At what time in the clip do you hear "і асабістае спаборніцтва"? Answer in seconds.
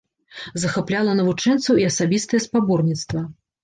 1.85-3.29